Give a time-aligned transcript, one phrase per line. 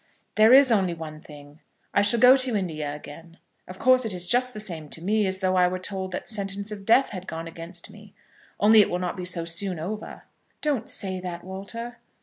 [0.33, 1.59] "There is only one thing.
[1.93, 3.37] I shall go to India again.
[3.67, 6.27] Of course it is just the same to me as though I were told that
[6.27, 8.15] sentence of death had gone against me;
[8.59, 10.23] only it will not be so soon over."
[10.63, 11.97] "Don't say that, Walter."